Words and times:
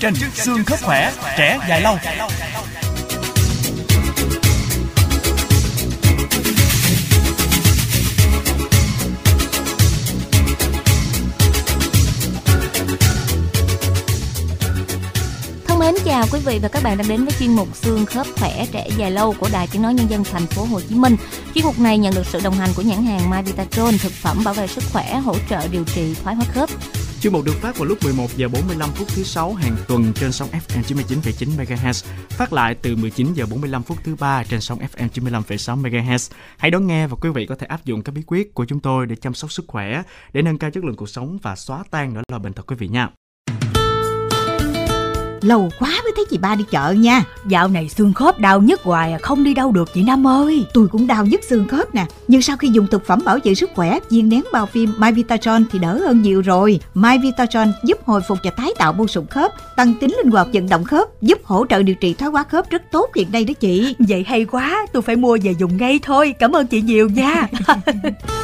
Chương 0.00 0.14
trình 0.14 0.30
xương 0.34 0.64
khớp 0.64 0.78
khỏe, 0.82 1.12
trẻ 1.38 1.58
dài 1.68 1.80
lâu. 1.80 1.98
Thân 15.66 15.78
mến 15.78 15.94
chào 16.04 16.26
quý 16.32 16.40
vị 16.44 16.58
và 16.62 16.68
các 16.68 16.82
bạn 16.82 16.98
đang 16.98 17.08
đến 17.08 17.24
với 17.24 17.34
chuyên 17.38 17.52
mục 17.52 17.68
xương 17.76 18.06
khớp 18.06 18.26
khỏe 18.36 18.66
trẻ 18.72 18.88
dài 18.96 19.10
lâu 19.10 19.34
của 19.38 19.48
Đài 19.52 19.66
Tiếng 19.72 19.82
nói 19.82 19.94
nhân 19.94 20.10
dân 20.10 20.24
thành 20.24 20.46
phố 20.46 20.64
Hồ 20.64 20.80
Chí 20.88 20.94
Minh. 20.94 21.16
Chuyên 21.54 21.64
mục 21.64 21.78
này 21.78 21.98
nhận 21.98 22.14
được 22.14 22.26
sự 22.26 22.40
đồng 22.44 22.54
hành 22.54 22.70
của 22.76 22.82
nhãn 22.82 23.06
hàng 23.06 23.30
My 23.30 23.42
Vitatron, 23.42 23.98
thực 23.98 24.12
phẩm 24.12 24.44
bảo 24.44 24.54
vệ 24.54 24.66
sức 24.66 24.84
khỏe, 24.92 25.14
hỗ 25.14 25.36
trợ 25.50 25.68
điều 25.68 25.84
trị 25.84 26.14
thoái 26.22 26.36
hóa 26.36 26.44
khớp 26.54 26.70
chương 27.20 27.32
mục 27.32 27.44
được 27.44 27.52
phát 27.60 27.78
vào 27.78 27.84
lúc 27.84 27.98
11 28.04 28.26
giờ 28.36 28.48
45 28.48 28.90
phút 28.94 29.08
thứ 29.08 29.22
sáu 29.22 29.54
hàng 29.54 29.76
tuần 29.88 30.12
trên 30.14 30.32
sóng 30.32 30.48
FM 30.48 30.82
99,9 30.82 31.48
MHz, 31.56 32.06
phát 32.28 32.52
lại 32.52 32.74
từ 32.82 32.96
19 32.96 33.32
giờ 33.34 33.46
45 33.50 33.82
phút 33.82 33.98
thứ 34.04 34.16
ba 34.20 34.44
trên 34.44 34.60
sóng 34.60 34.78
FM 34.78 35.08
95,6 35.08 35.82
MHz. 35.82 36.32
Hãy 36.58 36.70
đón 36.70 36.86
nghe 36.86 37.06
và 37.06 37.16
quý 37.20 37.30
vị 37.30 37.46
có 37.46 37.54
thể 37.54 37.66
áp 37.66 37.84
dụng 37.84 38.02
các 38.02 38.12
bí 38.12 38.22
quyết 38.26 38.54
của 38.54 38.64
chúng 38.64 38.80
tôi 38.80 39.06
để 39.06 39.16
chăm 39.16 39.34
sóc 39.34 39.52
sức 39.52 39.64
khỏe, 39.68 40.02
để 40.32 40.42
nâng 40.42 40.58
cao 40.58 40.70
chất 40.70 40.84
lượng 40.84 40.96
cuộc 40.96 41.08
sống 41.08 41.38
và 41.42 41.56
xóa 41.56 41.84
tan 41.90 42.14
nỗi 42.14 42.22
lo 42.32 42.38
bệnh 42.38 42.52
tật 42.52 42.66
quý 42.66 42.76
vị 42.76 42.88
nha. 42.88 43.08
Lâu 45.46 45.70
quá 45.78 45.90
mới 46.04 46.12
thấy 46.16 46.24
chị 46.30 46.38
ba 46.38 46.54
đi 46.54 46.64
chợ 46.70 46.90
nha 46.90 47.24
Dạo 47.48 47.68
này 47.68 47.88
xương 47.88 48.12
khớp 48.12 48.38
đau 48.38 48.60
nhức 48.60 48.82
hoài 48.82 49.12
à, 49.12 49.18
Không 49.22 49.44
đi 49.44 49.54
đâu 49.54 49.72
được 49.72 49.94
chị 49.94 50.02
Năm 50.02 50.26
ơi 50.26 50.66
Tôi 50.74 50.88
cũng 50.88 51.06
đau 51.06 51.26
nhức 51.26 51.44
xương 51.44 51.68
khớp 51.68 51.94
nè 51.94 52.06
Nhưng 52.28 52.42
sau 52.42 52.56
khi 52.56 52.68
dùng 52.68 52.86
thực 52.86 53.06
phẩm 53.06 53.20
bảo 53.24 53.38
vệ 53.44 53.54
sức 53.54 53.70
khỏe 53.74 53.98
Viên 54.10 54.28
nén 54.28 54.42
bao 54.52 54.66
phim 54.66 54.92
My 54.98 55.12
Vitatron 55.12 55.64
thì 55.72 55.78
đỡ 55.78 55.98
hơn 55.98 56.22
nhiều 56.22 56.42
rồi 56.42 56.80
My 56.94 57.18
Vitatron 57.18 57.72
giúp 57.84 57.98
hồi 58.04 58.20
phục 58.28 58.38
và 58.44 58.50
tái 58.50 58.72
tạo 58.78 58.92
mô 58.92 59.06
sụn 59.06 59.26
khớp 59.26 59.76
Tăng 59.76 59.94
tính 59.94 60.14
linh 60.16 60.30
hoạt 60.30 60.46
vận 60.52 60.68
động 60.68 60.84
khớp 60.84 61.22
Giúp 61.22 61.38
hỗ 61.44 61.66
trợ 61.66 61.82
điều 61.82 61.94
trị 61.94 62.14
thoái 62.14 62.30
hóa 62.30 62.44
khớp 62.44 62.70
rất 62.70 62.82
tốt 62.90 63.10
hiện 63.14 63.32
nay 63.32 63.44
đó 63.44 63.54
chị 63.60 63.94
Vậy 63.98 64.24
hay 64.28 64.44
quá, 64.44 64.86
tôi 64.92 65.02
phải 65.02 65.16
mua 65.16 65.38
về 65.42 65.54
dùng 65.58 65.76
ngay 65.76 66.00
thôi. 66.02 66.34
Cảm 66.38 66.52
ơn 66.52 66.66
chị 66.66 66.82
nhiều 66.82 67.08
nha. 67.08 67.48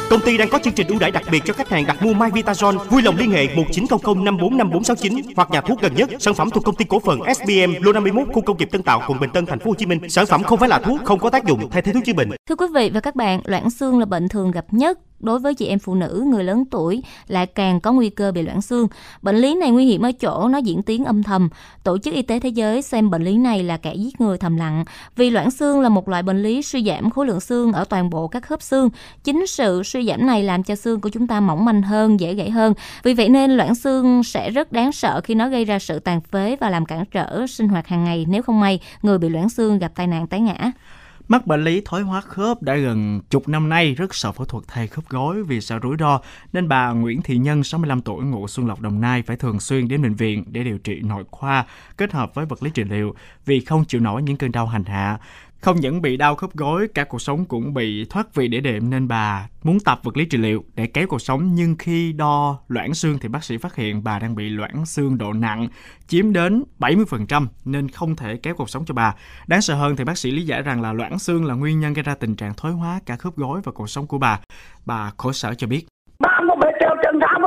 Công 0.09 0.21
ty 0.21 0.37
đang 0.37 0.49
có 0.49 0.59
chương 0.63 0.73
trình 0.73 0.87
ưu 0.87 0.99
đãi 0.99 1.11
đặc 1.11 1.23
biệt 1.31 1.43
cho 1.45 1.53
khách 1.53 1.69
hàng 1.69 1.85
đặt 1.85 2.01
mua 2.01 2.13
My 2.13 2.27
Vitazone. 2.29 2.77
Vui 2.77 3.01
lòng 3.01 3.17
liên 3.17 3.31
hệ 3.31 3.47
1900 3.55 3.99
545469 4.23 5.33
hoặc 5.35 5.51
nhà 5.51 5.61
thuốc 5.61 5.81
gần 5.81 5.95
nhất. 5.95 6.09
Sản 6.19 6.33
phẩm 6.33 6.49
thuộc 6.49 6.63
công 6.63 6.75
ty 6.75 6.85
cổ 6.93 6.99
phần 6.99 7.19
SBM 7.35 7.83
Lô 7.83 7.93
51 7.93 8.27
khu 8.33 8.41
công 8.41 8.57
nghiệp 8.57 8.69
Tân 8.71 8.83
Tạo, 8.83 9.01
quận 9.07 9.19
Bình 9.19 9.29
Tân, 9.33 9.45
thành 9.45 9.59
phố 9.59 9.71
Hồ 9.71 9.75
Chí 9.75 9.85
Minh. 9.85 10.09
Sản 10.09 10.25
phẩm 10.25 10.43
không 10.43 10.59
phải 10.59 10.69
là 10.69 10.79
thuốc, 10.79 10.99
không 11.03 11.19
có 11.19 11.29
tác 11.29 11.45
dụng 11.45 11.69
thay 11.69 11.81
thế 11.81 11.93
thuốc 11.93 12.03
chữa 12.05 12.13
bệnh. 12.13 12.29
Thưa 12.49 12.55
quý 12.55 12.65
vị 12.73 12.89
và 12.93 12.99
các 12.99 13.15
bạn, 13.15 13.41
loãng 13.45 13.69
xương 13.69 13.99
là 13.99 14.05
bệnh 14.05 14.29
thường 14.29 14.51
gặp 14.51 14.65
nhất 14.71 14.99
đối 15.23 15.39
với 15.39 15.53
chị 15.53 15.67
em 15.67 15.79
phụ 15.79 15.95
nữ, 15.95 16.25
người 16.27 16.43
lớn 16.43 16.63
tuổi 16.71 17.03
lại 17.27 17.45
càng 17.45 17.79
có 17.79 17.91
nguy 17.91 18.09
cơ 18.09 18.31
bị 18.31 18.41
loãng 18.41 18.61
xương. 18.61 18.87
Bệnh 19.21 19.35
lý 19.35 19.55
này 19.55 19.71
nguy 19.71 19.85
hiểm 19.85 20.01
ở 20.01 20.11
chỗ 20.11 20.47
nó 20.47 20.57
diễn 20.57 20.81
tiến 20.81 21.05
âm 21.05 21.23
thầm. 21.23 21.49
Tổ 21.83 21.97
chức 21.97 22.13
Y 22.13 22.21
tế 22.21 22.39
Thế 22.39 22.49
giới 22.49 22.81
xem 22.81 23.09
bệnh 23.09 23.23
lý 23.23 23.37
này 23.37 23.63
là 23.63 23.77
kẻ 23.77 23.93
giết 23.95 24.21
người 24.21 24.37
thầm 24.37 24.57
lặng. 24.57 24.85
Vì 25.15 25.29
loãng 25.29 25.51
xương 25.51 25.81
là 25.81 25.89
một 25.89 26.09
loại 26.09 26.23
bệnh 26.23 26.43
lý 26.43 26.61
suy 26.61 26.83
giảm 26.83 27.09
khối 27.09 27.25
lượng 27.27 27.39
xương 27.39 27.73
ở 27.73 27.85
toàn 27.85 28.09
bộ 28.09 28.27
các 28.27 28.43
khớp 28.43 28.61
xương. 28.61 28.89
Chính 29.23 29.47
sự 29.47 29.83
suy 29.83 30.05
giảm 30.07 30.27
này 30.27 30.43
làm 30.43 30.63
cho 30.63 30.75
xương 30.75 31.01
của 31.01 31.09
chúng 31.09 31.27
ta 31.27 31.39
mỏng 31.39 31.65
manh 31.65 31.81
hơn, 31.81 32.19
dễ 32.19 32.33
gãy 32.33 32.49
hơn. 32.49 32.73
Vì 33.03 33.13
vậy 33.13 33.29
nên 33.29 33.51
loãng 33.51 33.75
xương 33.75 34.23
sẽ 34.23 34.49
rất 34.49 34.71
đáng 34.71 34.91
sợ 34.91 35.21
khi 35.23 35.35
nó 35.35 35.49
gây 35.49 35.65
ra 35.65 35.79
sự 35.79 35.99
tàn 35.99 36.21
phế 36.21 36.57
và 36.59 36.69
làm 36.69 36.85
cản 36.85 37.05
trở 37.05 37.47
sinh 37.47 37.67
hoạt 37.67 37.87
hàng 37.87 38.03
ngày 38.03 38.25
nếu 38.29 38.41
không 38.41 38.59
may 38.59 38.79
người 39.01 39.17
bị 39.17 39.29
loãng 39.29 39.49
xương 39.49 39.79
gặp 39.79 39.91
tai 39.95 40.07
nạn 40.07 40.27
té 40.27 40.39
ngã. 40.39 40.71
Mắc 41.27 41.47
bệnh 41.47 41.63
lý 41.63 41.81
thoái 41.85 42.03
hóa 42.03 42.21
khớp 42.21 42.61
đã 42.61 42.75
gần 42.75 43.21
chục 43.29 43.47
năm 43.47 43.69
nay, 43.69 43.93
rất 43.95 44.15
sợ 44.15 44.31
phẫu 44.31 44.45
thuật 44.45 44.63
thay 44.67 44.87
khớp 44.87 45.09
gối 45.09 45.43
vì 45.43 45.61
sợ 45.61 45.79
rủi 45.83 45.95
ro 45.99 46.19
nên 46.53 46.67
bà 46.67 46.91
Nguyễn 46.91 47.21
Thị 47.21 47.37
Nhân 47.37 47.63
65 47.63 48.01
tuổi, 48.01 48.23
ngụ 48.23 48.47
Xuân 48.47 48.67
Lộc, 48.67 48.81
Đồng 48.81 49.01
Nai, 49.01 49.21
phải 49.21 49.37
thường 49.37 49.59
xuyên 49.59 49.87
đến 49.87 50.01
bệnh 50.01 50.13
viện 50.13 50.43
để 50.47 50.63
điều 50.63 50.77
trị 50.77 50.99
nội 51.03 51.23
khoa 51.31 51.65
kết 51.97 52.11
hợp 52.11 52.35
với 52.35 52.45
vật 52.45 52.63
lý 52.63 52.69
trị 52.69 52.83
liệu 52.83 53.15
vì 53.45 53.59
không 53.59 53.85
chịu 53.85 54.01
nổi 54.01 54.23
những 54.23 54.37
cơn 54.37 54.51
đau 54.51 54.67
hành 54.67 54.83
hạ. 54.83 55.19
Không 55.63 55.79
những 55.79 56.01
bị 56.01 56.17
đau 56.17 56.35
khớp 56.35 56.53
gối, 56.53 56.87
cả 56.93 57.03
cuộc 57.03 57.21
sống 57.21 57.45
cũng 57.45 57.73
bị 57.73 58.05
thoát 58.09 58.35
vị 58.35 58.47
để 58.47 58.59
đệm 58.59 58.89
nên 58.89 59.07
bà 59.07 59.47
muốn 59.63 59.79
tập 59.79 59.99
vật 60.03 60.17
lý 60.17 60.25
trị 60.25 60.37
liệu 60.37 60.63
để 60.75 60.87
kéo 60.87 61.07
cuộc 61.07 61.21
sống 61.21 61.55
nhưng 61.55 61.75
khi 61.79 62.13
đo 62.13 62.59
loãng 62.67 62.93
xương 62.93 63.17
thì 63.21 63.29
bác 63.29 63.43
sĩ 63.43 63.57
phát 63.57 63.75
hiện 63.75 64.03
bà 64.03 64.19
đang 64.19 64.35
bị 64.35 64.49
loãng 64.49 64.85
xương 64.85 65.17
độ 65.17 65.33
nặng 65.33 65.67
chiếm 66.07 66.33
đến 66.33 66.63
70% 66.79 67.47
nên 67.65 67.89
không 67.89 68.15
thể 68.15 68.37
kéo 68.43 68.55
cuộc 68.55 68.69
sống 68.69 68.85
cho 68.85 68.93
bà. 68.93 69.15
Đáng 69.47 69.61
sợ 69.61 69.75
hơn 69.75 69.95
thì 69.95 70.03
bác 70.03 70.17
sĩ 70.17 70.31
lý 70.31 70.41
giải 70.41 70.61
rằng 70.61 70.81
là 70.81 70.93
loãng 70.93 71.19
xương 71.19 71.45
là 71.45 71.55
nguyên 71.55 71.79
nhân 71.79 71.93
gây 71.93 72.03
ra 72.03 72.15
tình 72.15 72.35
trạng 72.35 72.53
thoái 72.53 72.73
hóa 72.73 72.99
cả 73.05 73.15
khớp 73.15 73.35
gối 73.35 73.61
và 73.63 73.71
cuộc 73.71 73.89
sống 73.89 74.07
của 74.07 74.17
bà. 74.17 74.39
Bà 74.85 75.11
khổ 75.17 75.33
sở 75.33 75.53
cho 75.53 75.67
biết. 75.67 75.85
ba 76.19 76.39
có 76.49 76.55
biết 76.55 76.71
treo 76.79 76.95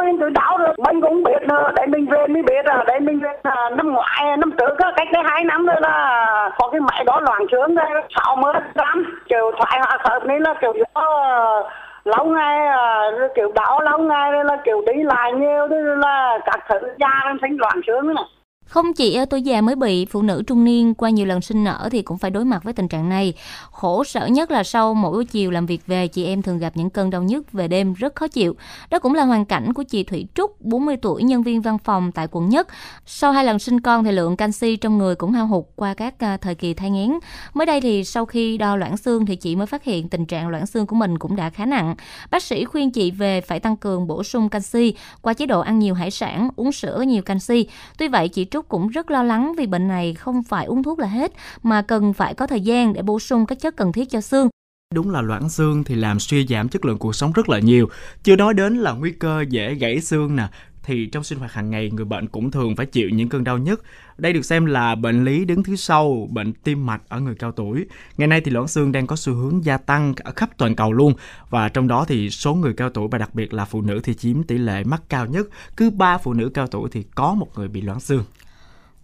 chân 0.06 0.19
tôi 0.21 0.31
đau 0.31 0.59
được 0.59 0.78
mình 0.78 1.00
cũng 1.00 1.22
biết 1.22 1.43
nữa 1.49 1.71
để 1.77 1.87
mình 1.87 2.06
về 2.06 2.27
mới 2.27 2.43
biết 2.43 2.65
à 2.65 2.84
để 2.87 2.99
mình 2.99 3.21
về 3.21 3.31
à, 3.43 3.71
năm 3.77 3.93
ngoái 3.93 4.37
năm 4.37 4.50
trước 4.59 4.78
á, 4.78 4.93
cách 4.97 5.09
đây 5.12 5.22
hai 5.27 5.44
năm 5.44 5.67
nữa 5.67 5.81
là 5.81 6.50
có 6.59 6.69
cái 6.72 6.81
máy 6.81 7.05
đó 7.05 7.21
loạn 7.21 7.47
trướng 7.50 7.75
đây 7.75 7.87
sáu 8.17 8.37
mươi 8.37 8.53
lăm 8.75 9.05
kiểu 9.28 9.53
thoại 9.59 9.81
hóa 9.87 9.99
khớp 9.99 10.27
nên 10.27 10.43
là 10.43 10.55
kiểu 10.61 10.72
đó 10.72 10.84
ờ, 10.93 11.62
lâu 12.05 12.25
ngày 12.25 12.67
à, 12.67 13.11
kiểu 13.34 13.53
đau 13.55 13.81
lâu 13.81 13.99
ngày 13.99 14.33
nên 14.33 14.47
là 14.47 14.56
kiểu 14.65 14.83
đi 14.87 15.03
lại 15.03 15.33
nhiều 15.33 15.69
thế 15.71 15.77
là 15.83 16.38
các 16.44 16.61
thứ 16.69 16.88
da 16.99 17.21
đang 17.25 17.37
sinh 17.43 17.56
loạn 17.61 17.81
trướng 17.87 18.06
này 18.15 18.25
không 18.66 18.93
chỉ 18.93 19.15
ở 19.15 19.25
tuổi 19.25 19.43
già 19.43 19.60
mới 19.60 19.77
bị, 19.77 20.04
phụ 20.04 20.22
nữ 20.22 20.43
trung 20.47 20.65
niên 20.65 20.94
qua 20.94 21.10
nhiều 21.10 21.27
lần 21.27 21.41
sinh 21.41 21.65
nở 21.65 21.88
thì 21.93 22.03
cũng 22.03 22.19
phải 22.19 22.31
đối 22.31 22.44
mặt 22.44 22.65
với 22.65 22.72
tình 22.72 22.88
trạng 22.88 23.09
này. 23.09 23.34
Khổ 23.71 24.04
sở 24.04 24.27
nhất 24.27 24.50
là 24.50 24.65
sau 24.65 24.94
mỗi 24.94 25.12
buổi 25.12 25.25
chiều 25.25 25.50
làm 25.50 25.66
việc 25.66 25.87
về, 25.87 26.09
chị 26.09 26.25
em 26.25 26.43
thường 26.43 26.59
gặp 26.59 26.72
những 26.76 26.91
cơn 26.91 27.10
đau 27.10 27.22
nhức 27.22 27.53
về 27.53 27.69
đêm 27.69 27.94
rất 27.94 28.15
khó 28.15 28.28
chịu. 28.28 28.56
Đó 28.91 28.99
cũng 28.99 29.15
là 29.15 29.25
hoàn 29.25 29.44
cảnh 29.44 29.72
của 29.72 29.82
chị 29.82 30.05
Thủy 30.05 30.26
Trúc, 30.34 30.60
40 30.60 30.97
tuổi, 30.97 31.22
nhân 31.22 31.43
viên 31.43 31.60
văn 31.60 31.78
phòng 31.78 32.12
tại 32.12 32.28
quận 32.31 32.49
Nhất. 32.49 32.69
Sau 33.06 33.32
hai 33.32 33.44
lần 33.44 33.59
sinh 33.59 33.81
con 33.81 34.05
thì 34.05 34.12
lượng 34.12 34.37
canxi 34.37 34.76
trong 34.76 34.99
người 34.99 35.15
cũng 35.15 35.32
hao 35.32 35.47
hụt 35.47 35.65
qua 35.76 35.94
các 35.94 36.15
à, 36.19 36.37
thời 36.37 36.55
kỳ 36.55 36.75
thai 36.75 36.91
nghén. 36.91 37.12
Mới 37.55 37.66
đây 37.66 37.81
thì 37.81 38.05
sau 38.05 38.26
khi 38.26 38.59
đo 38.59 38.76
loãng 38.76 38.97
xương 38.97 39.26
thì 39.26 39.37
chị 39.37 39.56
mới 39.56 39.66
phát 39.66 39.84
hiện 39.84 40.09
tình 40.09 40.26
trạng 40.26 40.49
loãng 40.49 40.66
xương 40.66 40.87
của 40.87 40.97
mình 40.97 41.19
cũng 41.19 41.37
đã 41.37 41.50
khá 41.50 41.66
nặng. 41.66 41.94
Bác 42.31 42.43
sĩ 42.43 42.65
khuyên 42.65 42.91
chị 42.91 43.10
về 43.10 43.41
phải 43.41 43.60
tăng 43.60 43.76
cường 43.76 44.06
bổ 44.06 44.22
sung 44.22 44.49
canxi 44.49 44.94
qua 45.22 45.34
chế 45.34 45.47
độ 45.47 45.60
ăn 45.60 45.78
nhiều 45.78 45.94
hải 45.94 46.10
sản, 46.10 46.49
uống 46.56 46.72
sữa 46.72 47.05
nhiều 47.06 47.22
canxi. 47.22 47.66
Tuy 47.99 48.09
vậy 48.09 48.28
chị 48.28 48.47
Trúc 48.50 48.56
cũng 48.62 48.89
rất 48.89 49.11
lo 49.11 49.22
lắng 49.22 49.55
vì 49.59 49.67
bệnh 49.67 49.89
này 49.89 50.15
không 50.15 50.43
phải 50.43 50.67
uống 50.67 50.83
thuốc 50.83 50.99
là 50.99 51.06
hết 51.06 51.33
mà 51.62 51.83
cần 51.83 52.12
phải 52.12 52.34
có 52.34 52.47
thời 52.47 52.61
gian 52.61 52.93
để 52.93 53.03
bổ 53.03 53.19
sung 53.19 53.47
các 53.47 53.61
chất 53.61 53.77
cần 53.77 53.93
thiết 53.93 54.11
cho 54.11 54.21
xương. 54.21 54.49
Đúng 54.94 55.11
là 55.11 55.22
loãng 55.22 55.49
xương 55.49 55.84
thì 55.84 55.94
làm 55.94 56.21
suy 56.21 56.47
giảm 56.47 56.69
chất 56.69 56.84
lượng 56.84 56.99
cuộc 56.99 57.15
sống 57.15 57.33
rất 57.33 57.49
là 57.49 57.59
nhiều. 57.59 57.89
Chưa 58.22 58.37
nói 58.37 58.55
đến 58.55 58.77
là 58.77 58.93
nguy 58.93 59.12
cơ 59.12 59.44
dễ 59.49 59.75
gãy 59.75 60.00
xương 60.00 60.37
nè. 60.37 60.49
Thì 60.83 61.06
trong 61.06 61.25
sinh 61.25 61.39
hoạt 61.39 61.53
hàng 61.53 61.71
ngày, 61.71 61.91
người 61.91 62.05
bệnh 62.05 62.27
cũng 62.27 62.50
thường 62.50 62.77
phải 62.77 62.87
chịu 62.87 63.09
những 63.09 63.28
cơn 63.28 63.44
đau 63.44 63.59
nhức. 63.59 63.83
Đây 64.19 64.33
được 64.33 64.44
xem 64.44 64.67
là 64.67 64.94
bệnh 64.94 65.25
lý 65.25 65.44
đứng 65.44 65.62
thứ 65.62 65.77
sau 65.77 66.28
bệnh 66.31 66.53
tim 66.53 66.87
mạch 66.87 67.03
ở 67.09 67.21
người 67.21 67.34
cao 67.34 67.53
tuổi. 67.53 67.87
Ngày 68.17 68.28
nay 68.28 68.41
thì 68.41 68.50
loãng 68.50 68.69
xương 68.69 68.93
đang 68.93 69.06
có 69.06 69.17
xu 69.17 69.34
hướng 69.34 69.65
gia 69.65 69.78
tăng 69.78 70.15
ở 70.25 70.33
khắp 70.37 70.50
toàn 70.59 70.75
cầu 70.75 70.93
luôn. 70.93 71.15
Và 71.50 71.69
trong 71.69 71.88
đó 71.88 72.05
thì 72.09 72.31
số 72.31 72.55
người 72.55 72.73
cao 72.73 72.91
tuổi 72.91 73.09
và 73.11 73.19
đặc 73.19 73.34
biệt 73.34 73.55
là 73.55 73.65
phụ 73.65 73.83
nữ 73.83 74.00
thì 74.05 74.15
chiếm 74.15 74.43
tỷ 74.43 74.59
lệ 74.59 74.84
mắc 74.84 75.03
cao 75.09 75.27
nhất. 75.27 75.47
Cứ 75.77 75.91
3 75.91 76.19
phụ 76.19 76.33
nữ 76.33 76.50
cao 76.55 76.67
tuổi 76.67 76.88
thì 76.93 77.03
có 77.15 77.34
một 77.34 77.49
người 77.56 77.69
bị 77.69 77.81
loãng 77.81 78.00
xương. 78.00 78.25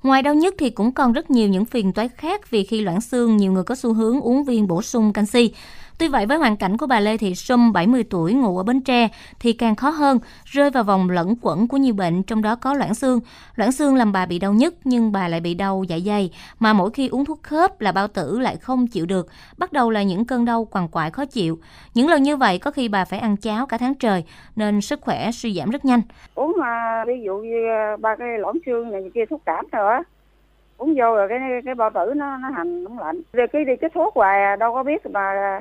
Ngoài 0.02 0.22
đau 0.22 0.34
nhức 0.34 0.54
thì 0.58 0.70
cũng 0.70 0.92
còn 0.92 1.12
rất 1.12 1.30
nhiều 1.30 1.48
những 1.48 1.64
phiền 1.64 1.92
toái 1.92 2.08
khác 2.08 2.50
vì 2.50 2.64
khi 2.64 2.80
loãng 2.80 3.00
xương 3.00 3.36
nhiều 3.36 3.52
người 3.52 3.64
có 3.64 3.74
xu 3.74 3.94
hướng 3.94 4.20
uống 4.20 4.44
viên 4.44 4.66
bổ 4.66 4.82
sung 4.82 5.12
canxi. 5.12 5.52
Tuy 6.02 6.08
vậy 6.08 6.26
với 6.26 6.38
hoàn 6.38 6.56
cảnh 6.56 6.76
của 6.76 6.86
bà 6.86 7.00
Lê 7.00 7.16
Thị 7.16 7.34
Sum 7.34 7.72
70 7.72 8.04
tuổi 8.10 8.34
ngụ 8.34 8.56
ở 8.56 8.62
Bến 8.62 8.80
Tre 8.80 9.08
thì 9.40 9.52
càng 9.52 9.76
khó 9.76 9.90
hơn, 9.90 10.18
rơi 10.44 10.70
vào 10.70 10.84
vòng 10.84 11.10
lẫn 11.10 11.34
quẩn 11.42 11.68
của 11.68 11.76
nhiều 11.76 11.94
bệnh 11.94 12.22
trong 12.22 12.42
đó 12.42 12.56
có 12.56 12.74
loãng 12.74 12.94
xương. 12.94 13.20
Loãng 13.56 13.72
xương 13.72 13.96
làm 13.96 14.12
bà 14.12 14.26
bị 14.26 14.38
đau 14.38 14.52
nhất 14.52 14.74
nhưng 14.84 15.12
bà 15.12 15.28
lại 15.28 15.40
bị 15.40 15.54
đau 15.54 15.84
dạ 15.88 15.98
dày 16.06 16.30
mà 16.60 16.72
mỗi 16.72 16.90
khi 16.90 17.08
uống 17.08 17.24
thuốc 17.24 17.42
khớp 17.42 17.80
là 17.80 17.92
bao 17.92 18.08
tử 18.08 18.38
lại 18.38 18.56
không 18.56 18.86
chịu 18.86 19.06
được. 19.06 19.26
Bắt 19.58 19.72
đầu 19.72 19.90
là 19.90 20.02
những 20.02 20.24
cơn 20.24 20.44
đau 20.44 20.64
quằn 20.70 20.88
quại 20.88 21.10
khó 21.10 21.24
chịu. 21.24 21.58
Những 21.94 22.08
lần 22.08 22.22
như 22.22 22.36
vậy 22.36 22.58
có 22.58 22.70
khi 22.70 22.88
bà 22.88 23.04
phải 23.04 23.18
ăn 23.18 23.36
cháo 23.36 23.66
cả 23.66 23.78
tháng 23.78 23.94
trời 23.94 24.24
nên 24.56 24.80
sức 24.80 25.00
khỏe 25.00 25.30
suy 25.32 25.54
giảm 25.54 25.70
rất 25.70 25.84
nhanh. 25.84 26.00
uống 26.34 26.56
mà 26.58 27.04
ví 27.06 27.22
dụ 27.24 27.38
như 27.38 27.66
à, 27.68 27.96
ba 28.00 28.16
cái 28.16 28.28
loãng 28.38 28.58
xương 28.66 28.90
này 28.90 29.02
kia 29.14 29.24
thuốc 29.30 29.42
cảm 29.46 29.66
rồi 29.72 29.92
á 29.92 30.02
uống 30.76 30.94
vô 30.98 31.14
rồi 31.16 31.28
cái 31.28 31.38
cái 31.64 31.74
bao 31.74 31.90
tử 31.90 32.12
nó 32.16 32.36
nó 32.36 32.50
hành 32.50 32.84
cũng 32.84 32.98
lạnh 32.98 33.22
rồi 33.32 33.46
cứ 33.52 33.64
đi 33.64 33.72
cái 33.80 33.90
thuốc 33.94 34.14
hoài 34.14 34.42
à, 34.42 34.56
đâu 34.56 34.74
có 34.74 34.82
biết 34.82 35.06
mà 35.06 35.60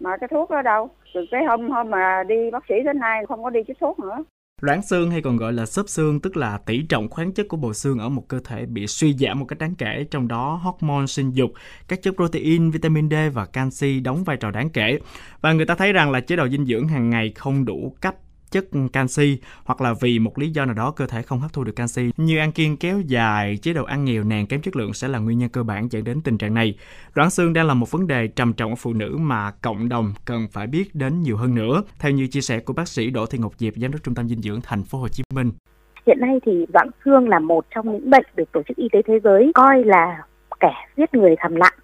mà 0.00 0.16
cái 0.20 0.28
thuốc 0.28 0.48
ở 0.48 0.62
đâu 0.62 0.90
từ 1.14 1.20
cái 1.30 1.44
hôm 1.44 1.70
hôm 1.70 1.90
mà 1.90 2.22
đi 2.28 2.50
bác 2.52 2.64
sĩ 2.68 2.74
đến 2.84 2.98
nay 2.98 3.26
không 3.28 3.42
có 3.42 3.50
đi 3.50 3.60
chích 3.66 3.78
thuốc 3.80 3.98
nữa 3.98 4.24
Loãng 4.60 4.82
xương 4.82 5.10
hay 5.10 5.22
còn 5.22 5.36
gọi 5.36 5.52
là 5.52 5.66
xốp 5.66 5.88
xương 5.88 6.20
tức 6.20 6.36
là 6.36 6.58
tỷ 6.66 6.82
trọng 6.88 7.08
khoáng 7.08 7.32
chất 7.32 7.48
của 7.48 7.56
bộ 7.56 7.72
xương 7.72 7.98
ở 7.98 8.08
một 8.08 8.28
cơ 8.28 8.40
thể 8.44 8.66
bị 8.66 8.86
suy 8.86 9.12
giảm 9.12 9.40
một 9.40 9.46
cách 9.48 9.58
đáng 9.58 9.74
kể, 9.78 10.06
trong 10.10 10.28
đó 10.28 10.60
hormone 10.62 11.06
sinh 11.06 11.30
dục, 11.30 11.50
các 11.88 12.02
chất 12.02 12.14
protein, 12.16 12.70
vitamin 12.70 13.10
D 13.10 13.14
và 13.32 13.46
canxi 13.46 14.00
đóng 14.00 14.24
vai 14.24 14.36
trò 14.36 14.50
đáng 14.50 14.70
kể. 14.70 14.98
Và 15.40 15.52
người 15.52 15.66
ta 15.66 15.74
thấy 15.74 15.92
rằng 15.92 16.10
là 16.10 16.20
chế 16.20 16.36
độ 16.36 16.48
dinh 16.48 16.66
dưỡng 16.66 16.88
hàng 16.88 17.10
ngày 17.10 17.32
không 17.36 17.64
đủ 17.64 17.94
cấp 18.00 18.14
chất 18.50 18.64
canxi 18.92 19.38
hoặc 19.64 19.80
là 19.80 19.94
vì 20.00 20.18
một 20.18 20.38
lý 20.38 20.50
do 20.50 20.64
nào 20.64 20.74
đó 20.74 20.90
cơ 20.90 21.06
thể 21.06 21.22
không 21.22 21.40
hấp 21.40 21.52
thu 21.52 21.64
được 21.64 21.72
canxi 21.76 22.10
như 22.16 22.38
ăn 22.38 22.52
kiêng 22.52 22.76
kéo 22.76 23.00
dài, 23.00 23.58
chế 23.62 23.72
độ 23.72 23.84
ăn 23.84 24.04
nghèo 24.04 24.24
nàn 24.24 24.46
kém 24.46 24.60
chất 24.60 24.76
lượng 24.76 24.92
sẽ 24.92 25.08
là 25.08 25.18
nguyên 25.18 25.38
nhân 25.38 25.48
cơ 25.48 25.62
bản 25.62 25.88
dẫn 25.92 26.04
đến 26.04 26.20
tình 26.20 26.38
trạng 26.38 26.54
này. 26.54 26.78
Loãng 27.14 27.30
xương 27.30 27.52
đang 27.52 27.66
là 27.66 27.74
một 27.74 27.90
vấn 27.90 28.06
đề 28.06 28.26
trầm 28.26 28.52
trọng 28.52 28.70
ở 28.70 28.76
phụ 28.76 28.92
nữ 28.92 29.16
mà 29.20 29.50
cộng 29.50 29.88
đồng 29.88 30.14
cần 30.24 30.46
phải 30.52 30.66
biết 30.66 30.94
đến 30.94 31.22
nhiều 31.22 31.36
hơn 31.36 31.54
nữa. 31.54 31.82
Theo 31.98 32.12
như 32.12 32.26
chia 32.26 32.40
sẻ 32.40 32.60
của 32.60 32.72
bác 32.72 32.88
sĩ 32.88 33.10
Đỗ 33.10 33.26
Thị 33.26 33.38
Ngọc 33.38 33.52
Diệp, 33.58 33.72
giám 33.76 33.92
đốc 33.92 34.02
trung 34.02 34.14
tâm 34.14 34.28
dinh 34.28 34.42
dưỡng 34.42 34.60
thành 34.62 34.82
phố 34.82 34.98
Hồ 34.98 35.08
Chí 35.08 35.22
Minh. 35.34 35.52
Hiện 36.06 36.20
nay 36.20 36.40
thì 36.46 36.66
loãng 36.72 36.90
xương 37.04 37.28
là 37.28 37.38
một 37.38 37.64
trong 37.74 37.92
những 37.92 38.10
bệnh 38.10 38.24
được 38.36 38.52
Tổ 38.52 38.62
chức 38.68 38.76
Y 38.76 38.88
tế 38.92 39.02
Thế 39.06 39.20
giới 39.24 39.52
coi 39.54 39.84
là 39.84 40.22
kẻ 40.60 40.72
giết 40.96 41.14
người 41.14 41.34
thầm 41.38 41.54
lặng. 41.54 41.74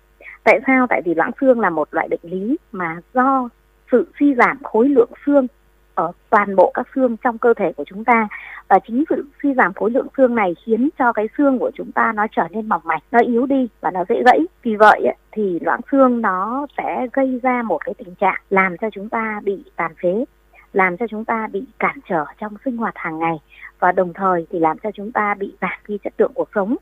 Tại 0.44 0.60
sao? 0.66 0.86
Tại 0.90 1.02
vì 1.04 1.14
loãng 1.14 1.30
xương 1.40 1.60
là 1.60 1.70
một 1.70 1.88
loại 1.90 2.08
bệnh 2.08 2.20
lý 2.22 2.56
mà 2.72 3.00
do 3.14 3.48
sự 3.92 4.06
suy 4.20 4.34
giảm 4.34 4.58
khối 4.62 4.88
lượng 4.88 5.10
xương 5.26 5.46
ở 5.96 6.12
toàn 6.30 6.56
bộ 6.56 6.70
các 6.74 6.88
xương 6.94 7.16
trong 7.16 7.38
cơ 7.38 7.54
thể 7.54 7.72
của 7.76 7.84
chúng 7.86 8.04
ta. 8.04 8.28
Và 8.68 8.78
chính 8.86 9.04
sự 9.10 9.24
suy 9.42 9.54
giảm 9.54 9.72
khối 9.72 9.90
lượng 9.90 10.06
xương 10.16 10.34
này 10.34 10.54
khiến 10.64 10.88
cho 10.98 11.12
cái 11.12 11.28
xương 11.38 11.58
của 11.58 11.70
chúng 11.74 11.92
ta 11.92 12.12
nó 12.16 12.26
trở 12.32 12.48
nên 12.50 12.68
mỏng 12.68 12.82
mảnh, 12.84 13.00
nó 13.12 13.18
yếu 13.26 13.46
đi 13.46 13.68
và 13.80 13.90
nó 13.90 14.04
dễ 14.08 14.22
gãy. 14.26 14.40
Vì 14.62 14.76
vậy 14.76 15.06
thì 15.32 15.58
loãng 15.62 15.80
xương 15.92 16.22
nó 16.22 16.66
sẽ 16.76 17.06
gây 17.12 17.40
ra 17.42 17.62
một 17.62 17.78
cái 17.84 17.94
tình 17.94 18.14
trạng 18.14 18.40
làm 18.50 18.76
cho 18.76 18.90
chúng 18.90 19.08
ta 19.08 19.40
bị 19.44 19.64
tàn 19.76 19.92
phế, 20.02 20.24
làm 20.72 20.96
cho 20.96 21.06
chúng 21.10 21.24
ta 21.24 21.48
bị 21.52 21.64
cản 21.78 21.98
trở 22.08 22.24
trong 22.40 22.56
sinh 22.64 22.76
hoạt 22.76 22.94
hàng 22.96 23.18
ngày 23.18 23.36
và 23.78 23.92
đồng 23.92 24.12
thời 24.12 24.46
thì 24.50 24.58
làm 24.58 24.78
cho 24.78 24.90
chúng 24.94 25.12
ta 25.12 25.34
bị 25.38 25.56
giảm 25.60 25.78
đi 25.88 25.98
chất 26.04 26.12
lượng 26.18 26.32
cuộc 26.34 26.48
sống. 26.54 26.76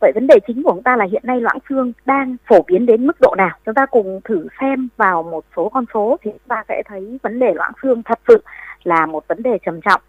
Vậy 0.00 0.12
vấn 0.14 0.26
đề 0.26 0.34
chính 0.46 0.62
của 0.62 0.72
chúng 0.72 0.82
ta 0.82 0.96
là 0.96 1.06
hiện 1.12 1.22
nay 1.24 1.40
loãng 1.40 1.58
xương 1.68 1.92
đang 2.06 2.36
phổ 2.48 2.62
biến 2.62 2.86
đến 2.86 3.06
mức 3.06 3.20
độ 3.20 3.34
nào? 3.38 3.50
Chúng 3.66 3.74
ta 3.74 3.86
cùng 3.86 4.20
thử 4.24 4.46
xem 4.60 4.88
vào 4.96 5.22
một 5.22 5.44
số 5.56 5.68
con 5.68 5.84
số 5.94 6.16
thì 6.22 6.30
chúng 6.30 6.48
ta 6.48 6.64
sẽ 6.68 6.82
thấy 6.86 7.18
vấn 7.22 7.38
đề 7.38 7.54
loãng 7.54 7.72
xương 7.82 8.02
thật 8.02 8.18
sự 8.28 8.42
là 8.84 9.06
một 9.06 9.28
vấn 9.28 9.42
đề 9.42 9.58
trầm 9.66 9.80
trọng. 9.80 10.00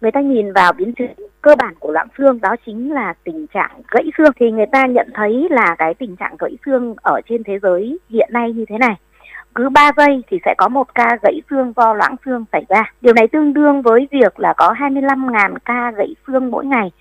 Người 0.00 0.10
ta 0.10 0.20
nhìn 0.20 0.52
vào 0.52 0.72
biến 0.72 0.94
chứng 0.94 1.10
cơ 1.42 1.56
bản 1.58 1.74
của 1.78 1.92
loãng 1.92 2.08
xương 2.18 2.40
đó 2.40 2.56
chính 2.66 2.92
là 2.94 3.14
tình 3.24 3.46
trạng 3.46 3.70
gãy 3.90 4.04
xương 4.18 4.32
thì 4.36 4.50
người 4.50 4.66
ta 4.72 4.86
nhận 4.86 5.08
thấy 5.14 5.48
là 5.50 5.74
cái 5.78 5.94
tình 5.94 6.16
trạng 6.16 6.36
gãy 6.38 6.56
xương 6.66 6.94
ở 7.02 7.20
trên 7.28 7.44
thế 7.44 7.58
giới 7.62 7.98
hiện 8.08 8.28
nay 8.32 8.52
như 8.52 8.64
thế 8.68 8.78
này 8.78 8.96
cứ 9.54 9.68
3 9.68 9.90
giây 9.96 10.22
thì 10.30 10.38
sẽ 10.44 10.54
có 10.58 10.68
một 10.68 10.94
ca 10.94 11.18
gãy 11.22 11.40
xương 11.50 11.72
do 11.76 11.94
loãng 11.94 12.16
xương 12.24 12.44
xảy 12.52 12.64
ra. 12.68 12.92
Điều 13.00 13.14
này 13.14 13.28
tương 13.28 13.54
đương 13.54 13.82
với 13.82 14.08
việc 14.10 14.40
là 14.40 14.54
có 14.56 14.74
25.000 14.78 15.54
ca 15.64 15.90
gãy 15.90 16.14
xương 16.26 16.50
mỗi 16.50 16.66
ngày 16.66 16.92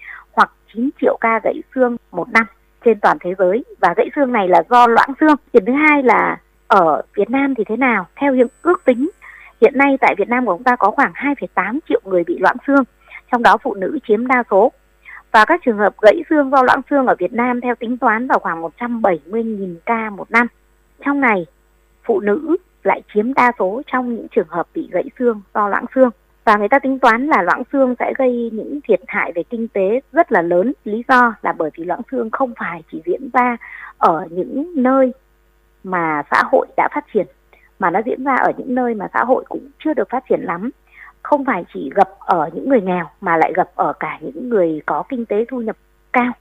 9 0.73 0.89
triệu 1.01 1.17
ca 1.21 1.39
gãy 1.43 1.61
xương 1.75 1.97
một 2.11 2.29
năm 2.29 2.45
trên 2.85 2.99
toàn 2.99 3.17
thế 3.21 3.33
giới 3.37 3.63
và 3.79 3.93
gãy 3.97 4.09
xương 4.15 4.31
này 4.31 4.47
là 4.47 4.63
do 4.69 4.87
loãng 4.87 5.13
xương. 5.19 5.35
Điểm 5.53 5.65
thứ 5.65 5.73
hai 5.73 6.03
là 6.03 6.37
ở 6.67 7.01
Việt 7.15 7.29
Nam 7.29 7.55
thì 7.55 7.63
thế 7.63 7.77
nào? 7.77 8.07
Theo 8.15 8.35
những 8.35 8.47
ước 8.61 8.85
tính 8.85 9.09
hiện 9.61 9.77
nay 9.77 9.97
tại 10.01 10.15
Việt 10.17 10.29
Nam 10.29 10.45
của 10.45 10.53
chúng 10.53 10.63
ta 10.63 10.75
có 10.75 10.91
khoảng 10.91 11.11
2,8 11.13 11.79
triệu 11.89 12.01
người 12.05 12.23
bị 12.23 12.37
loãng 12.39 12.57
xương, 12.67 12.83
trong 13.31 13.43
đó 13.43 13.57
phụ 13.63 13.73
nữ 13.73 13.99
chiếm 14.07 14.27
đa 14.27 14.43
số. 14.51 14.71
Và 15.31 15.45
các 15.45 15.61
trường 15.65 15.77
hợp 15.77 15.93
gãy 16.01 16.23
xương 16.29 16.49
do 16.49 16.63
loãng 16.63 16.81
xương 16.89 17.07
ở 17.07 17.15
Việt 17.19 17.33
Nam 17.33 17.61
theo 17.61 17.75
tính 17.75 17.97
toán 17.97 18.27
vào 18.27 18.39
khoảng 18.39 18.61
170.000 18.61 19.75
ca 19.85 20.09
một 20.09 20.31
năm. 20.31 20.47
Trong 21.05 21.21
này, 21.21 21.45
phụ 22.03 22.19
nữ 22.19 22.57
lại 22.83 23.01
chiếm 23.13 23.33
đa 23.33 23.51
số 23.59 23.81
trong 23.87 24.15
những 24.15 24.27
trường 24.31 24.47
hợp 24.49 24.67
bị 24.73 24.89
gãy 24.91 25.05
xương 25.19 25.41
do 25.53 25.69
loãng 25.69 25.85
xương 25.95 26.09
và 26.45 26.57
người 26.57 26.69
ta 26.69 26.79
tính 26.79 26.99
toán 26.99 27.27
là 27.27 27.41
loãng 27.41 27.63
xương 27.71 27.95
sẽ 27.99 28.13
gây 28.17 28.49
những 28.53 28.79
thiệt 28.87 29.01
hại 29.07 29.31
về 29.35 29.43
kinh 29.43 29.67
tế 29.67 29.99
rất 30.11 30.31
là 30.31 30.41
lớn. 30.41 30.73
Lý 30.85 31.03
do 31.07 31.35
là 31.41 31.53
bởi 31.57 31.69
vì 31.77 31.83
loãng 31.83 32.01
xương 32.11 32.29
không 32.31 32.53
phải 32.59 32.83
chỉ 32.91 33.01
diễn 33.05 33.29
ra 33.33 33.57
ở 33.97 34.25
những 34.29 34.73
nơi 34.75 35.13
mà 35.83 36.23
xã 36.31 36.43
hội 36.51 36.67
đã 36.77 36.89
phát 36.95 37.05
triển, 37.13 37.27
mà 37.79 37.89
nó 37.89 37.99
diễn 38.05 38.23
ra 38.23 38.35
ở 38.35 38.51
những 38.57 38.75
nơi 38.75 38.93
mà 38.93 39.07
xã 39.13 39.23
hội 39.23 39.43
cũng 39.49 39.69
chưa 39.79 39.93
được 39.93 40.09
phát 40.09 40.23
triển 40.29 40.41
lắm. 40.41 40.69
Không 41.21 41.45
phải 41.45 41.65
chỉ 41.73 41.91
gặp 41.95 42.09
ở 42.19 42.49
những 42.53 42.69
người 42.69 42.81
nghèo, 42.81 43.05
mà 43.21 43.37
lại 43.37 43.53
gặp 43.55 43.69
ở 43.75 43.93
cả 43.99 44.17
những 44.21 44.49
người 44.49 44.81
có 44.85 45.03
kinh 45.09 45.25
tế 45.25 45.45
thu 45.49 45.61
nhập 45.61 45.77
cao. 46.13 46.31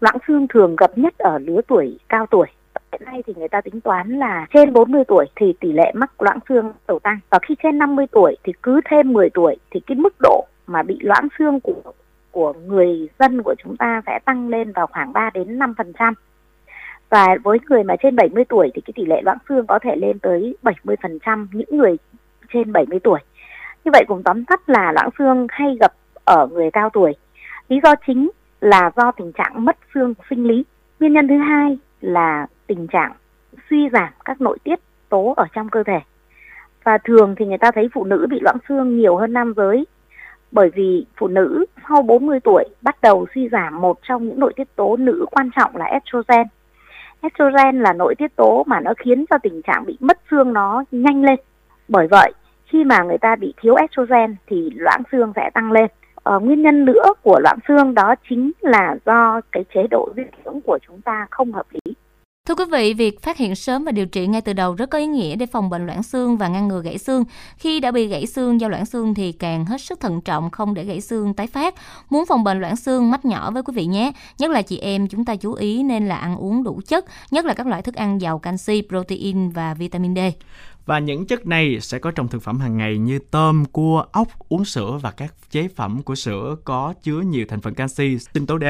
Loãng 0.00 0.16
xương 0.28 0.48
thường 0.48 0.76
gặp 0.76 0.98
nhất 0.98 1.18
ở 1.18 1.38
lứa 1.38 1.60
tuổi 1.68 1.98
cao 2.08 2.26
tuổi. 2.26 2.46
Hiện 2.92 3.02
nay 3.04 3.22
thì 3.26 3.34
người 3.36 3.48
ta 3.48 3.60
tính 3.60 3.80
toán 3.80 4.08
là 4.08 4.46
trên 4.54 4.72
40 4.72 5.04
tuổi 5.08 5.26
thì 5.36 5.54
tỷ 5.60 5.72
lệ 5.72 5.92
mắc 5.94 6.22
loãng 6.22 6.38
xương 6.48 6.72
đầu 6.88 6.98
tăng 6.98 7.18
và 7.30 7.38
khi 7.42 7.54
trên 7.62 7.78
50 7.78 8.06
tuổi 8.12 8.36
thì 8.44 8.52
cứ 8.62 8.80
thêm 8.90 9.12
10 9.12 9.30
tuổi 9.30 9.56
thì 9.70 9.80
cái 9.80 9.96
mức 9.96 10.14
độ 10.20 10.46
mà 10.66 10.82
bị 10.82 10.98
loãng 11.00 11.28
xương 11.38 11.60
của 11.60 11.92
của 12.30 12.52
người 12.52 13.08
dân 13.18 13.42
của 13.42 13.54
chúng 13.64 13.76
ta 13.76 14.02
sẽ 14.06 14.18
tăng 14.24 14.48
lên 14.48 14.72
vào 14.72 14.86
khoảng 14.86 15.12
3 15.12 15.30
đến 15.34 15.58
5%. 15.58 16.12
Và 17.10 17.36
với 17.42 17.58
người 17.68 17.84
mà 17.84 17.96
trên 18.02 18.16
70 18.16 18.44
tuổi 18.44 18.70
thì 18.74 18.80
cái 18.80 18.92
tỷ 18.96 19.04
lệ 19.04 19.22
loãng 19.22 19.38
xương 19.48 19.66
có 19.66 19.78
thể 19.78 19.96
lên 19.96 20.18
tới 20.18 20.56
70% 20.62 21.46
những 21.52 21.68
người 21.70 21.96
trên 22.52 22.72
70 22.72 23.00
tuổi. 23.00 23.20
Như 23.84 23.90
vậy 23.92 24.04
cùng 24.08 24.22
tóm 24.22 24.44
tắt 24.44 24.68
là 24.68 24.92
loãng 24.92 25.10
xương 25.18 25.46
hay 25.50 25.76
gặp 25.80 25.92
ở 26.24 26.46
người 26.46 26.70
cao 26.70 26.90
tuổi. 26.90 27.14
Lý 27.68 27.80
do 27.82 27.94
chính 28.06 28.30
là 28.60 28.90
do 28.96 29.12
tình 29.12 29.32
trạng 29.32 29.64
mất 29.64 29.76
xương 29.94 30.14
sinh 30.30 30.44
lý. 30.44 30.64
Nguyên 31.00 31.12
nhân 31.12 31.28
thứ 31.28 31.36
hai 31.36 31.78
là 32.00 32.46
tình 32.68 32.86
trạng 32.86 33.12
suy 33.70 33.88
giảm 33.92 34.08
các 34.24 34.40
nội 34.40 34.58
tiết 34.64 34.78
tố 35.08 35.34
ở 35.36 35.44
trong 35.54 35.68
cơ 35.68 35.82
thể. 35.82 36.00
Và 36.84 36.98
thường 36.98 37.34
thì 37.38 37.46
người 37.46 37.58
ta 37.58 37.70
thấy 37.70 37.88
phụ 37.94 38.04
nữ 38.04 38.26
bị 38.30 38.38
loãng 38.40 38.58
xương 38.68 38.98
nhiều 38.98 39.16
hơn 39.16 39.32
nam 39.32 39.54
giới 39.56 39.86
bởi 40.52 40.70
vì 40.74 41.06
phụ 41.16 41.28
nữ 41.28 41.64
sau 41.88 42.02
40 42.02 42.40
tuổi 42.40 42.64
bắt 42.82 42.96
đầu 43.02 43.26
suy 43.34 43.48
giảm 43.48 43.80
một 43.80 43.98
trong 44.02 44.28
những 44.28 44.40
nội 44.40 44.52
tiết 44.56 44.76
tố 44.76 44.96
nữ 44.96 45.26
quan 45.30 45.50
trọng 45.56 45.76
là 45.76 45.84
estrogen. 45.84 46.46
Estrogen 47.20 47.80
là 47.80 47.92
nội 47.92 48.14
tiết 48.14 48.36
tố 48.36 48.64
mà 48.66 48.80
nó 48.80 48.92
khiến 48.98 49.24
cho 49.30 49.38
tình 49.38 49.62
trạng 49.62 49.84
bị 49.86 49.96
mất 50.00 50.18
xương 50.30 50.52
nó 50.52 50.84
nhanh 50.90 51.24
lên. 51.24 51.38
Bởi 51.88 52.06
vậy, 52.06 52.32
khi 52.64 52.84
mà 52.84 53.02
người 53.02 53.18
ta 53.18 53.36
bị 53.36 53.54
thiếu 53.62 53.74
estrogen 53.74 54.36
thì 54.46 54.70
loãng 54.74 55.02
xương 55.12 55.32
sẽ 55.36 55.50
tăng 55.54 55.72
lên. 55.72 55.86
Ờ, 56.14 56.38
nguyên 56.38 56.62
nhân 56.62 56.84
nữa 56.84 57.12
của 57.22 57.40
loãng 57.40 57.58
xương 57.68 57.94
đó 57.94 58.14
chính 58.28 58.50
là 58.60 58.96
do 59.06 59.40
cái 59.52 59.64
chế 59.74 59.86
độ 59.90 60.08
dinh 60.16 60.26
dưỡng 60.44 60.60
của 60.60 60.78
chúng 60.86 61.00
ta 61.00 61.26
không 61.30 61.52
hợp 61.52 61.66
lý. 61.72 61.94
Thưa 62.48 62.54
quý 62.54 62.64
vị, 62.72 62.94
việc 62.94 63.22
phát 63.22 63.36
hiện 63.36 63.54
sớm 63.54 63.84
và 63.84 63.92
điều 63.92 64.06
trị 64.06 64.26
ngay 64.26 64.40
từ 64.40 64.52
đầu 64.52 64.74
rất 64.74 64.90
có 64.90 64.98
ý 64.98 65.06
nghĩa 65.06 65.36
để 65.36 65.46
phòng 65.46 65.70
bệnh 65.70 65.86
loãng 65.86 66.02
xương 66.02 66.36
và 66.36 66.48
ngăn 66.48 66.68
ngừa 66.68 66.82
gãy 66.82 66.98
xương. 66.98 67.24
Khi 67.56 67.80
đã 67.80 67.90
bị 67.90 68.06
gãy 68.06 68.26
xương 68.26 68.60
do 68.60 68.68
loãng 68.68 68.86
xương 68.86 69.14
thì 69.14 69.32
càng 69.32 69.64
hết 69.64 69.80
sức 69.80 70.00
thận 70.00 70.20
trọng 70.20 70.50
không 70.50 70.74
để 70.74 70.84
gãy 70.84 71.00
xương 71.00 71.34
tái 71.34 71.46
phát. 71.46 71.74
Muốn 72.10 72.26
phòng 72.26 72.44
bệnh 72.44 72.60
loãng 72.60 72.76
xương 72.76 73.10
mắt 73.10 73.24
nhỏ 73.24 73.50
với 73.50 73.62
quý 73.62 73.72
vị 73.76 73.86
nhé. 73.86 74.12
Nhất 74.38 74.50
là 74.50 74.62
chị 74.62 74.78
em 74.78 75.08
chúng 75.08 75.24
ta 75.24 75.36
chú 75.36 75.52
ý 75.52 75.82
nên 75.82 76.08
là 76.08 76.16
ăn 76.16 76.36
uống 76.36 76.64
đủ 76.64 76.80
chất, 76.86 77.04
nhất 77.30 77.44
là 77.44 77.54
các 77.54 77.66
loại 77.66 77.82
thức 77.82 77.94
ăn 77.94 78.20
giàu 78.20 78.38
canxi, 78.38 78.82
protein 78.88 79.48
và 79.48 79.74
vitamin 79.74 80.14
D. 80.14 80.18
Và 80.88 80.98
những 80.98 81.26
chất 81.26 81.46
này 81.46 81.80
sẽ 81.80 81.98
có 81.98 82.10
trong 82.10 82.28
thực 82.28 82.42
phẩm 82.42 82.60
hàng 82.60 82.76
ngày 82.76 82.98
như 82.98 83.18
tôm, 83.18 83.64
cua, 83.64 84.04
ốc, 84.12 84.28
uống 84.48 84.64
sữa 84.64 84.98
và 85.02 85.10
các 85.10 85.34
chế 85.50 85.68
phẩm 85.68 86.02
của 86.02 86.14
sữa 86.14 86.56
có 86.64 86.94
chứa 87.02 87.20
nhiều 87.20 87.46
thành 87.48 87.60
phần 87.60 87.74
canxi, 87.74 88.18
sinh 88.18 88.46
tố 88.46 88.58
D. 88.58 88.64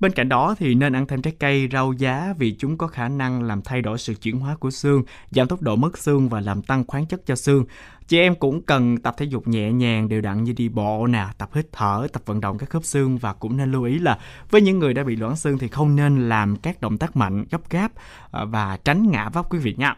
Bên 0.00 0.12
cạnh 0.12 0.28
đó 0.28 0.54
thì 0.58 0.74
nên 0.74 0.92
ăn 0.92 1.06
thêm 1.06 1.22
trái 1.22 1.34
cây, 1.38 1.68
rau 1.72 1.92
giá 1.92 2.34
vì 2.38 2.56
chúng 2.58 2.78
có 2.78 2.86
khả 2.86 3.08
năng 3.08 3.42
làm 3.42 3.62
thay 3.62 3.82
đổi 3.82 3.98
sự 3.98 4.14
chuyển 4.14 4.38
hóa 4.38 4.56
của 4.56 4.70
xương, 4.70 5.02
giảm 5.30 5.48
tốc 5.48 5.62
độ 5.62 5.76
mất 5.76 5.98
xương 5.98 6.28
và 6.28 6.40
làm 6.40 6.62
tăng 6.62 6.84
khoáng 6.86 7.06
chất 7.06 7.26
cho 7.26 7.36
xương. 7.36 7.64
Chị 8.08 8.18
em 8.18 8.34
cũng 8.34 8.62
cần 8.62 8.96
tập 8.96 9.14
thể 9.18 9.26
dục 9.26 9.48
nhẹ 9.48 9.72
nhàng 9.72 10.08
đều 10.08 10.20
đặn 10.20 10.44
như 10.44 10.52
đi 10.52 10.68
bộ 10.68 11.06
nè, 11.06 11.26
tập 11.38 11.50
hít 11.54 11.66
thở, 11.72 12.06
tập 12.12 12.22
vận 12.26 12.40
động 12.40 12.58
các 12.58 12.70
khớp 12.70 12.84
xương 12.84 13.18
và 13.18 13.32
cũng 13.32 13.56
nên 13.56 13.72
lưu 13.72 13.84
ý 13.84 13.98
là 13.98 14.18
với 14.50 14.60
những 14.60 14.78
người 14.78 14.94
đã 14.94 15.04
bị 15.04 15.16
loãng 15.16 15.36
xương 15.36 15.58
thì 15.58 15.68
không 15.68 15.96
nên 15.96 16.28
làm 16.28 16.56
các 16.56 16.80
động 16.80 16.98
tác 16.98 17.16
mạnh, 17.16 17.44
gấp 17.50 17.70
gáp 17.70 17.92
ờ, 18.30 18.46
và 18.46 18.78
tránh 18.84 19.10
ngã 19.10 19.28
vấp 19.28 19.52
quý 19.52 19.58
vị 19.58 19.74
nha. 19.78 19.96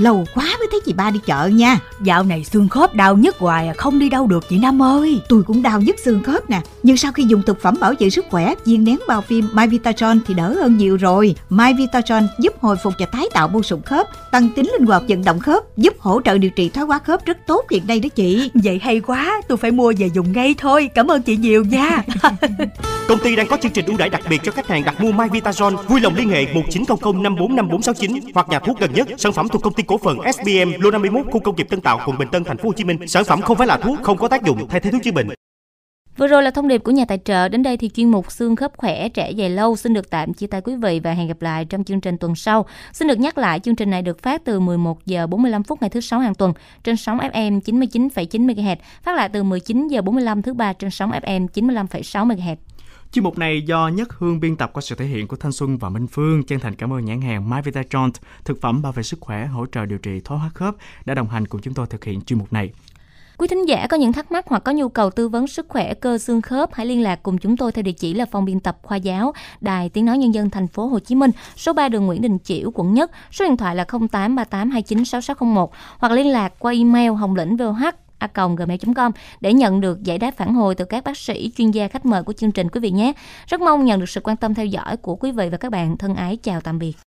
Lâu 0.00 0.24
quá 0.34 0.44
mới 0.58 0.68
thấy 0.70 0.80
chị 0.84 0.92
ba 0.92 1.10
đi 1.10 1.20
chợ 1.26 1.46
nha. 1.46 1.78
Dạo 2.02 2.22
này 2.22 2.44
xương 2.44 2.68
khớp 2.68 2.94
đau 2.94 3.16
nhức 3.16 3.38
hoài 3.38 3.68
à, 3.68 3.74
Không 3.76 3.98
đi 3.98 4.08
đâu 4.08 4.26
được 4.26 4.48
chị 4.48 4.58
Năm 4.58 4.82
ơi. 4.82 5.20
Tôi 5.28 5.42
cũng 5.42 5.62
đau 5.62 5.80
nhức 5.80 5.98
xương 5.98 6.22
khớp 6.22 6.50
nè. 6.50 6.60
Nhưng 6.82 6.96
sau 6.96 7.12
khi 7.12 7.24
dùng 7.24 7.42
thực 7.42 7.62
phẩm 7.62 7.74
bảo 7.80 7.94
vệ 7.98 8.10
sức 8.10 8.26
khỏe 8.30 8.54
viên 8.64 8.84
nén 8.84 8.98
bao 9.08 9.20
phim 9.20 9.48
My 9.52 9.66
Vitatron 9.66 10.20
thì 10.26 10.34
đỡ 10.34 10.54
hơn 10.54 10.76
nhiều 10.76 10.96
rồi. 10.96 11.34
My 11.50 11.72
Vitatron 11.78 12.28
giúp 12.38 12.52
hồi 12.60 12.76
phục 12.82 12.94
và 12.98 13.06
tái 13.06 13.28
tạo 13.34 13.48
mô 13.48 13.62
sụn 13.62 13.82
khớp 13.82 14.06
Tăng 14.30 14.48
tính 14.48 14.70
linh 14.72 14.86
hoạt 14.86 15.02
vận 15.08 15.24
động 15.24 15.38
khớp 15.38 15.76
Giúp 15.76 15.94
hỗ 15.98 16.20
trợ 16.24 16.38
điều 16.38 16.50
trị 16.50 16.68
thoái 16.68 16.86
hóa 16.86 16.98
khớp 16.98 17.24
rất 17.24 17.38
tốt 17.46 17.64
hiện 17.70 17.86
nay 17.86 18.00
đó 18.00 18.08
chị. 18.08 18.50
Vậy 18.54 18.80
hay 18.82 19.00
quá 19.00 19.40
Tôi 19.48 19.58
phải 19.58 19.70
mua 19.70 19.92
về 19.98 20.10
dùng 20.14 20.32
ngay 20.32 20.54
thôi. 20.58 20.90
Cảm 20.94 21.10
ơn 21.10 21.22
chị 21.22 21.36
nhiều 21.36 21.64
nha. 21.64 22.02
Công 23.08 23.18
ty 23.18 23.36
đang 23.36 23.48
có 23.48 23.56
chương 23.56 23.72
trình 23.72 23.86
ưu 23.86 23.96
đãi 23.96 24.08
đặc 24.08 24.22
biệt 24.30 24.40
cho 24.44 24.52
khách 24.52 24.68
hàng 24.68 24.84
đặt 24.84 25.00
mua 25.00 25.12
My 25.12 25.24
Vitatron 25.32 25.76
Vui 25.88 26.00
lòng 26.00 26.14
liên 26.16 26.28
hệ 26.28 26.46
1900 26.54 27.22
545469 27.22 28.32
hoặc 28.34 28.48
nhà 28.48 28.58
thuốc 28.58 28.80
gần 28.80 28.92
nhất. 28.92 29.08
Sản 29.18 29.32
phẩm 29.32 29.48
thuộc 29.48 29.62
công 29.62 29.74
ty 29.74 29.82
cổ 29.90 29.98
phần 29.98 30.18
SBM 30.32 30.82
Lô 30.82 30.90
51 30.90 31.26
khu 31.30 31.40
công 31.40 31.56
nghiệp 31.56 31.66
Tân 31.70 31.80
Tạo 31.80 32.00
quận 32.06 32.18
Bình 32.18 32.28
Tân 32.32 32.44
thành 32.44 32.58
phố 32.58 32.68
Hồ 32.68 32.72
Chí 32.72 32.84
Minh. 32.84 33.08
Sản 33.08 33.24
phẩm 33.24 33.42
không 33.42 33.56
phải 33.56 33.66
là 33.66 33.76
thuốc, 33.76 33.98
không 34.02 34.18
có 34.18 34.28
tác 34.28 34.44
dụng 34.44 34.68
thay 34.68 34.80
thế 34.80 34.90
thuốc 34.90 35.02
chữa 35.04 35.12
bệnh. 35.12 35.28
Vừa 36.16 36.26
rồi 36.26 36.42
là 36.42 36.50
thông 36.50 36.68
điệp 36.68 36.78
của 36.84 36.90
nhà 36.90 37.04
tài 37.04 37.18
trợ. 37.24 37.48
Đến 37.48 37.62
đây 37.62 37.76
thì 37.76 37.88
chuyên 37.88 38.10
mục 38.10 38.32
xương 38.32 38.56
khớp 38.56 38.76
khỏe 38.76 39.08
trẻ 39.08 39.30
dài 39.30 39.50
lâu 39.50 39.76
xin 39.76 39.94
được 39.94 40.10
tạm 40.10 40.34
chia 40.34 40.46
tay 40.46 40.60
quý 40.60 40.74
vị 40.76 41.00
và 41.04 41.12
hẹn 41.12 41.28
gặp 41.28 41.42
lại 41.42 41.64
trong 41.64 41.84
chương 41.84 42.00
trình 42.00 42.18
tuần 42.18 42.34
sau. 42.34 42.66
Xin 42.92 43.08
được 43.08 43.18
nhắc 43.18 43.38
lại 43.38 43.60
chương 43.60 43.76
trình 43.76 43.90
này 43.90 44.02
được 44.02 44.22
phát 44.22 44.44
từ 44.44 44.60
11 44.60 45.06
giờ 45.06 45.26
45 45.26 45.62
phút 45.62 45.80
ngày 45.80 45.90
thứ 45.90 46.00
sáu 46.00 46.20
hàng 46.20 46.34
tuần 46.34 46.52
trên 46.84 46.96
sóng 46.96 47.18
FM 47.18 47.60
99,9 47.60 48.46
MHz, 48.46 48.76
phát 49.02 49.16
lại 49.16 49.28
từ 49.28 49.42
19 49.42 49.88
giờ 49.88 50.02
45 50.02 50.42
thứ 50.42 50.54
ba 50.54 50.72
trên 50.72 50.90
sóng 50.90 51.10
FM 51.10 51.46
95,6 51.54 52.26
MHz. 52.26 52.56
Chuyên 53.12 53.24
mục 53.24 53.38
này 53.38 53.62
do 53.62 53.88
Nhất 53.88 54.12
Hương 54.12 54.40
biên 54.40 54.56
tập 54.56 54.70
qua 54.72 54.80
sự 54.80 54.94
thể 54.94 55.04
hiện 55.04 55.28
của 55.28 55.36
Thanh 55.36 55.52
Xuân 55.52 55.78
và 55.78 55.88
Minh 55.88 56.06
Phương. 56.06 56.42
Chân 56.42 56.60
thành 56.60 56.74
cảm 56.74 56.92
ơn 56.92 57.04
nhãn 57.04 57.20
hàng 57.20 57.50
My 57.50 57.56
Vitatron, 57.64 58.10
thực 58.44 58.60
phẩm 58.60 58.82
bảo 58.82 58.92
vệ 58.92 59.02
sức 59.02 59.20
khỏe, 59.20 59.46
hỗ 59.46 59.66
trợ 59.66 59.86
điều 59.86 59.98
trị 59.98 60.20
thoái 60.24 60.40
hóa 60.40 60.50
khớp 60.54 60.74
đã 61.04 61.14
đồng 61.14 61.28
hành 61.28 61.46
cùng 61.46 61.60
chúng 61.60 61.74
tôi 61.74 61.86
thực 61.86 62.04
hiện 62.04 62.20
chuyên 62.20 62.38
mục 62.38 62.52
này. 62.52 62.70
Quý 63.38 63.48
thính 63.48 63.68
giả 63.68 63.86
có 63.90 63.96
những 63.96 64.12
thắc 64.12 64.32
mắc 64.32 64.44
hoặc 64.48 64.64
có 64.64 64.72
nhu 64.72 64.88
cầu 64.88 65.10
tư 65.10 65.28
vấn 65.28 65.46
sức 65.46 65.66
khỏe 65.68 65.94
cơ 65.94 66.18
xương 66.18 66.42
khớp 66.42 66.74
hãy 66.74 66.86
liên 66.86 67.02
lạc 67.02 67.22
cùng 67.22 67.38
chúng 67.38 67.56
tôi 67.56 67.72
theo 67.72 67.82
địa 67.82 67.92
chỉ 67.92 68.14
là 68.14 68.26
phòng 68.26 68.44
biên 68.44 68.60
tập 68.60 68.78
khoa 68.82 68.96
giáo 68.96 69.32
Đài 69.60 69.88
Tiếng 69.88 70.04
nói 70.04 70.18
nhân 70.18 70.34
dân 70.34 70.50
thành 70.50 70.68
phố 70.68 70.86
Hồ 70.86 70.98
Chí 70.98 71.14
Minh, 71.14 71.30
số 71.56 71.72
3 71.72 71.88
đường 71.88 72.06
Nguyễn 72.06 72.22
Đình 72.22 72.38
Chiểu, 72.38 72.70
quận 72.74 72.94
Nhất, 72.94 73.10
số 73.30 73.44
điện 73.44 73.56
thoại 73.56 73.76
là 73.76 73.84
0838296601 73.84 75.68
hoặc 75.98 76.12
liên 76.12 76.26
lạc 76.26 76.52
qua 76.58 76.72
email 76.72 77.12
hồng 77.12 77.36
lĩnh 77.36 77.56
VOH 77.56 77.94
gmail.com 78.34 79.12
để 79.40 79.52
nhận 79.52 79.80
được 79.80 80.02
giải 80.02 80.18
đáp 80.18 80.30
phản 80.36 80.54
hồi 80.54 80.74
từ 80.74 80.84
các 80.84 81.04
bác 81.04 81.16
sĩ, 81.16 81.52
chuyên 81.56 81.70
gia 81.70 81.88
khách 81.88 82.06
mời 82.06 82.22
của 82.22 82.32
chương 82.32 82.52
trình 82.52 82.68
quý 82.68 82.80
vị 82.80 82.90
nhé. 82.90 83.12
Rất 83.46 83.60
mong 83.60 83.84
nhận 83.84 84.00
được 84.00 84.08
sự 84.08 84.20
quan 84.20 84.36
tâm 84.36 84.54
theo 84.54 84.66
dõi 84.66 84.96
của 84.96 85.16
quý 85.16 85.32
vị 85.32 85.48
và 85.48 85.56
các 85.56 85.72
bạn. 85.72 85.96
Thân 85.96 86.14
ái, 86.14 86.36
chào 86.36 86.60
tạm 86.60 86.78
biệt. 86.78 87.09